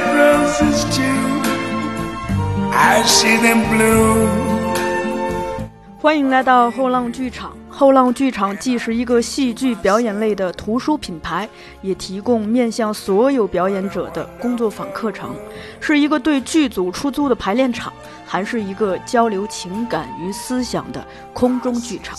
[3.41, 4.27] them blue.
[4.75, 4.75] too.
[4.75, 5.69] of
[6.00, 7.57] 欢迎来到后浪剧场。
[7.71, 11.49] 后浪剧场既是一个戏剧表演类的图书品牌，
[11.81, 15.33] 也提供面向所有表演者的工作坊课程，
[15.81, 17.93] 是一个对剧组出租的排练场，
[18.27, 22.19] 还是一个交流情感与思想的空中剧场。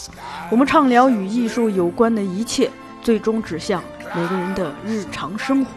[0.50, 2.72] 我们畅聊与艺术有关的一切。
[3.06, 3.84] 最终指向
[4.16, 5.70] 每个人的日常生活。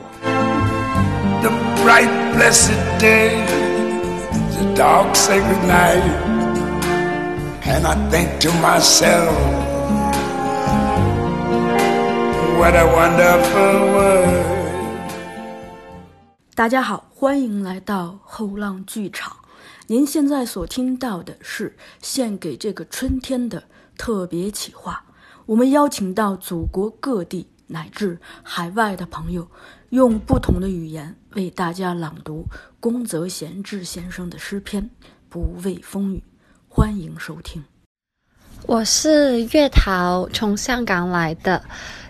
[16.55, 19.37] 大家好，欢迎来到后浪剧场。
[19.89, 23.63] 您现在所听到的是献给这个春天的
[23.99, 25.05] 特别企划。
[25.49, 29.49] 我们邀请到祖国各地乃至海外的朋友，
[29.89, 32.45] 用不同的语言为大家朗读
[32.81, 34.91] 宫泽贤志先生的诗篇，
[35.31, 36.23] 不畏风雨，
[36.69, 37.65] 欢迎收听。
[38.67, 41.65] 我是月桃，从香港来的，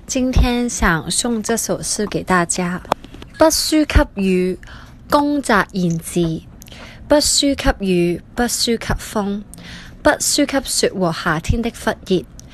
[0.04, 2.82] 今天想送这首诗给大家：
[3.38, 4.58] 不输给雨，
[5.08, 6.42] 公泽言志，
[7.06, 9.44] 不输给雨，不输给风，
[10.02, 12.24] 不输给雪和夏天的忽热。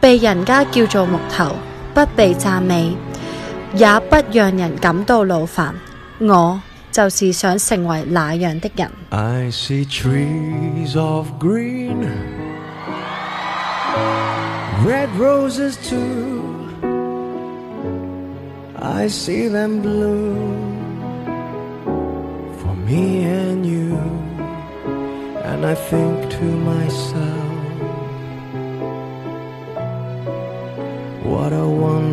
[0.00, 1.56] 被人家叫做木头
[1.92, 2.94] 不被赞美
[3.74, 5.74] 也不让人感到劳烦
[6.20, 6.60] 我
[6.92, 12.06] 就是想成为那样的人 i see trees of green
[14.86, 16.42] red roses too
[18.80, 20.62] i see them bloom
[22.62, 23.98] for me and you
[25.44, 27.47] and i think to myself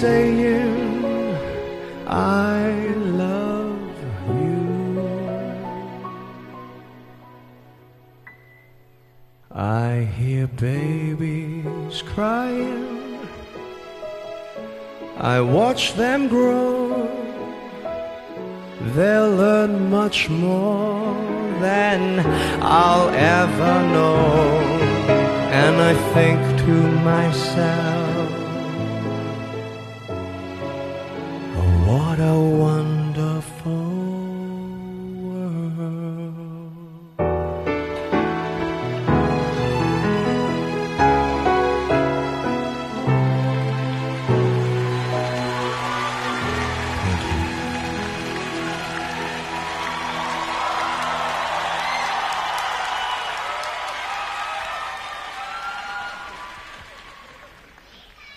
[0.00, 1.04] saying
[2.06, 2.62] I
[3.22, 3.98] love
[4.40, 5.02] you.
[9.52, 13.20] I hear babies crying.
[15.18, 16.90] I watch them grow.
[18.96, 21.14] They'll learn much more
[21.60, 22.00] than
[22.64, 24.22] I'll ever know.
[25.62, 26.74] And I think to
[27.10, 28.09] myself,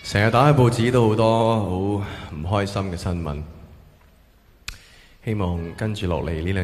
[0.06, 3.42] 成日打开報紙都好多好唔開心嘅新聞，
[5.24, 6.56] 希望跟住落嚟呢兩。